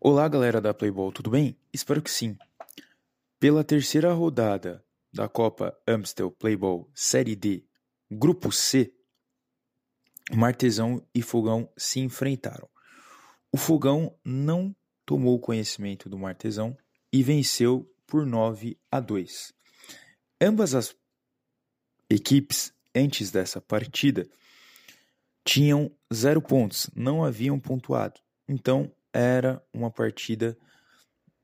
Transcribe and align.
Olá, 0.00 0.28
galera 0.28 0.60
da 0.60 0.72
Playball, 0.72 1.10
tudo 1.10 1.28
bem? 1.28 1.58
Espero 1.72 2.00
que 2.00 2.08
sim. 2.08 2.38
Pela 3.40 3.64
terceira 3.64 4.12
rodada 4.12 4.84
da 5.12 5.28
Copa 5.28 5.76
Amstel 5.88 6.30
Playball 6.30 6.88
Série 6.94 7.34
D, 7.34 7.64
Grupo 8.08 8.52
C, 8.52 8.94
Martesão 10.32 11.04
e 11.12 11.20
Fogão 11.20 11.68
se 11.76 11.98
enfrentaram. 11.98 12.70
O 13.50 13.56
Fogão 13.56 14.16
não 14.24 14.72
tomou 15.04 15.40
conhecimento 15.40 16.08
do 16.08 16.16
Martesão 16.16 16.78
e 17.12 17.20
venceu 17.20 17.92
por 18.06 18.24
9 18.24 18.78
a 18.92 19.00
2. 19.00 19.52
Ambas 20.40 20.76
as 20.76 20.94
equipes, 22.08 22.72
antes 22.94 23.32
dessa 23.32 23.60
partida, 23.60 24.30
tinham 25.44 25.90
zero 26.14 26.40
pontos, 26.40 26.88
não 26.94 27.24
haviam 27.24 27.58
pontuado. 27.58 28.20
Então, 28.48 28.94
era 29.18 29.60
uma 29.74 29.90
partida 29.90 30.56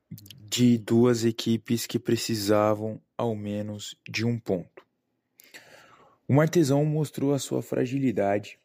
de 0.09 0.77
duas 0.77 1.25
equipes 1.25 1.85
que 1.85 1.99
precisavam 1.99 3.01
ao 3.17 3.35
menos 3.35 3.97
de 4.09 4.25
um 4.25 4.39
ponto. 4.39 4.85
O 6.25 6.33
Martesão 6.33 6.85
mostrou 6.85 7.33
a 7.33 7.39
sua 7.39 7.61
fragilidade 7.61 8.57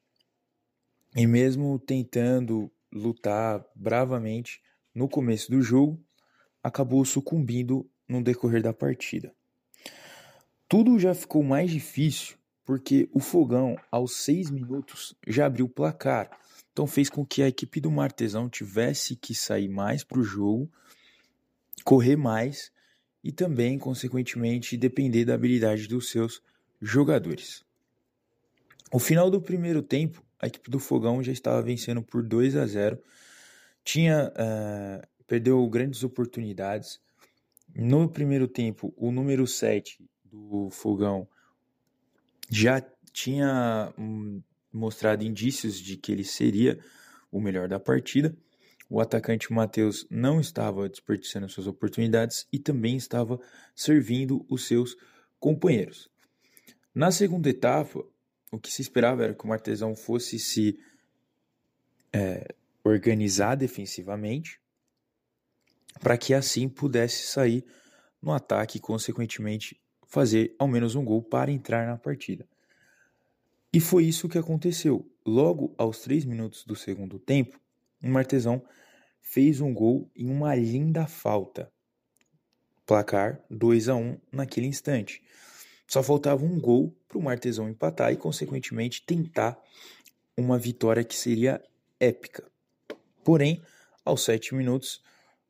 e, 1.16 1.26
mesmo 1.26 1.76
tentando 1.76 2.70
lutar 2.92 3.64
bravamente 3.74 4.62
no 4.94 5.08
começo 5.08 5.50
do 5.50 5.60
jogo, 5.60 6.00
acabou 6.62 7.04
sucumbindo 7.04 7.90
no 8.08 8.22
decorrer 8.22 8.62
da 8.62 8.72
partida. 8.72 9.34
Tudo 10.68 11.00
já 11.00 11.14
ficou 11.16 11.42
mais 11.42 11.68
difícil 11.68 12.36
porque 12.64 13.08
o 13.12 13.18
Fogão, 13.18 13.76
aos 13.90 14.18
seis 14.18 14.50
minutos, 14.50 15.16
já 15.26 15.46
abriu 15.46 15.66
o 15.66 15.68
placar. 15.68 16.30
Então 16.72 16.86
fez 16.86 17.10
com 17.10 17.24
que 17.24 17.42
a 17.42 17.48
equipe 17.48 17.80
do 17.80 17.90
Martesão 17.90 18.48
tivesse 18.48 19.16
que 19.16 19.34
sair 19.34 19.68
mais 19.68 20.04
para 20.04 20.18
o 20.18 20.24
jogo, 20.24 20.70
correr 21.84 22.16
mais 22.16 22.72
e 23.22 23.32
também, 23.32 23.78
consequentemente, 23.78 24.76
depender 24.76 25.24
da 25.24 25.34
habilidade 25.34 25.86
dos 25.86 26.08
seus 26.10 26.42
jogadores. 26.80 27.64
O 28.92 28.98
final 28.98 29.30
do 29.30 29.40
primeiro 29.40 29.82
tempo, 29.82 30.24
a 30.38 30.46
equipe 30.46 30.70
do 30.70 30.78
Fogão 30.78 31.22
já 31.22 31.32
estava 31.32 31.60
vencendo 31.62 32.02
por 32.02 32.22
2 32.22 32.56
a 32.56 32.66
0. 32.66 32.98
Tinha 33.84 34.28
uh, 34.30 35.06
perdeu 35.26 35.64
grandes 35.68 36.02
oportunidades. 36.02 37.00
No 37.74 38.08
primeiro 38.08 38.48
tempo, 38.48 38.92
o 38.96 39.12
número 39.12 39.46
7 39.46 40.04
do 40.24 40.68
Fogão 40.70 41.28
já 42.48 42.82
tinha 43.12 43.92
hum, 43.96 44.42
mostrado 44.72 45.24
indícios 45.24 45.78
de 45.78 45.96
que 45.96 46.12
ele 46.12 46.24
seria 46.24 46.78
o 47.30 47.40
melhor 47.40 47.68
da 47.68 47.78
partida. 47.78 48.36
O 48.88 49.00
atacante 49.00 49.52
Matheus 49.52 50.06
não 50.10 50.40
estava 50.40 50.88
desperdiçando 50.88 51.48
suas 51.48 51.66
oportunidades 51.66 52.46
e 52.52 52.58
também 52.58 52.96
estava 52.96 53.40
servindo 53.74 54.44
os 54.48 54.66
seus 54.66 54.96
companheiros. 55.38 56.08
Na 56.94 57.12
segunda 57.12 57.48
etapa, 57.48 58.04
o 58.50 58.58
que 58.58 58.72
se 58.72 58.82
esperava 58.82 59.22
era 59.22 59.34
que 59.34 59.44
o 59.44 59.48
Martesão 59.48 59.94
fosse 59.94 60.38
se 60.38 60.78
é, 62.12 62.52
organizar 62.82 63.54
defensivamente 63.54 64.60
para 66.00 66.18
que 66.18 66.34
assim 66.34 66.68
pudesse 66.68 67.26
sair 67.26 67.64
no 68.20 68.32
ataque 68.32 68.78
e, 68.78 68.80
consequentemente, 68.80 69.80
fazer 70.06 70.54
ao 70.58 70.66
menos 70.66 70.94
um 70.94 71.04
gol 71.04 71.22
para 71.22 71.50
entrar 71.50 71.86
na 71.86 71.96
partida. 71.96 72.46
E 73.72 73.78
foi 73.78 74.04
isso 74.04 74.28
que 74.28 74.38
aconteceu. 74.38 75.08
Logo 75.24 75.72
aos 75.78 76.00
três 76.00 76.24
minutos 76.24 76.64
do 76.64 76.74
segundo 76.74 77.20
tempo, 77.20 77.60
o 78.02 78.08
Martesão 78.08 78.62
fez 79.22 79.60
um 79.60 79.72
gol 79.72 80.10
em 80.16 80.28
uma 80.28 80.54
linda 80.56 81.06
falta. 81.06 81.70
Placar 82.84 83.40
2 83.48 83.88
a 83.88 83.94
1 83.94 84.18
naquele 84.32 84.66
instante. 84.66 85.22
Só 85.86 86.02
faltava 86.02 86.44
um 86.44 86.60
gol 86.60 86.92
para 87.06 87.18
o 87.18 87.22
Martesão 87.22 87.68
empatar 87.68 88.12
e, 88.12 88.16
consequentemente, 88.16 89.04
tentar 89.06 89.56
uma 90.36 90.58
vitória 90.58 91.04
que 91.04 91.16
seria 91.16 91.62
épica. 92.00 92.50
Porém, 93.22 93.62
aos 94.04 94.24
7 94.24 94.54
minutos, 94.54 95.00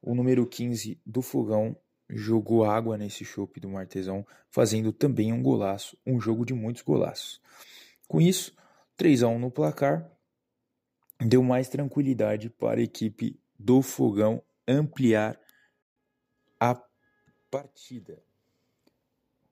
o 0.02 0.14
número 0.14 0.46
15 0.46 1.00
do 1.06 1.22
Fogão 1.22 1.74
jogou 2.08 2.64
água 2.64 2.98
nesse 2.98 3.24
chope 3.24 3.60
do 3.60 3.68
Martesão, 3.70 4.26
fazendo 4.50 4.92
também 4.92 5.32
um 5.32 5.42
golaço, 5.42 5.96
um 6.06 6.20
jogo 6.20 6.44
de 6.44 6.52
muitos 6.52 6.82
golaços. 6.82 7.40
Com 8.10 8.20
isso, 8.20 8.52
3 8.96 9.22
a 9.22 9.28
1 9.28 9.38
no 9.38 9.52
placar, 9.52 10.10
deu 11.20 11.44
mais 11.44 11.68
tranquilidade 11.68 12.50
para 12.50 12.80
a 12.80 12.82
equipe 12.82 13.38
do 13.56 13.82
Fogão 13.82 14.42
ampliar 14.66 15.38
a 16.58 16.74
partida. 17.48 18.20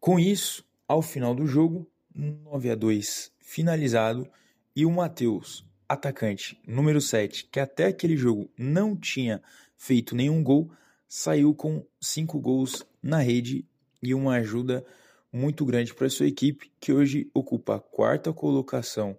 Com 0.01 0.19
isso, 0.19 0.69
ao 0.89 1.01
final 1.03 1.37
do 1.37 1.47
jogo, 1.47 1.89
9 2.13 2.71
a 2.71 2.75
2 2.75 3.31
finalizado 3.39 4.29
e 4.75 4.85
o 4.85 4.91
Matheus, 4.91 5.65
atacante 5.89 6.61
número 6.67 7.01
7, 7.01 7.45
que 7.45 7.61
até 7.61 7.87
aquele 7.87 8.17
jogo 8.17 8.51
não 8.59 8.97
tinha 8.97 9.41
feito 9.77 10.17
nenhum 10.17 10.43
gol, 10.43 10.69
saiu 11.07 11.55
com 11.55 11.87
5 12.01 12.41
gols 12.41 12.85
na 13.01 13.21
rede 13.21 13.65
e 14.03 14.13
uma 14.13 14.35
ajuda 14.35 14.85
muito 15.33 15.65
grande 15.65 15.95
para 15.95 16.09
sua 16.09 16.27
equipe, 16.27 16.73
que 16.81 16.93
hoje 16.93 17.31
ocupa 17.35 17.77
a 17.77 17.81
quarta 17.81 18.33
colocação 18.33 19.19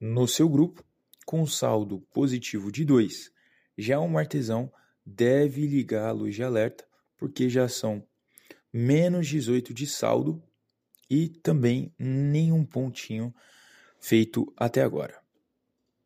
no 0.00 0.26
seu 0.26 0.48
grupo, 0.48 0.84
com 1.24 1.42
um 1.42 1.46
saldo 1.46 2.00
positivo 2.12 2.72
de 2.72 2.84
2. 2.84 3.30
Já 3.78 4.00
o 4.00 4.08
Martesão 4.08 4.72
deve 5.04 5.66
ligar 5.66 6.08
a 6.08 6.12
luz 6.12 6.34
de 6.34 6.42
alerta, 6.42 6.84
porque 7.16 7.48
já 7.48 7.68
são 7.68 8.04
menos 8.72 9.28
18 9.28 9.72
de 9.72 9.86
saldo 9.86 10.42
e 11.08 11.28
também 11.28 11.94
nenhum 11.98 12.64
pontinho 12.64 13.34
feito 14.00 14.52
até 14.56 14.82
agora. 14.82 15.21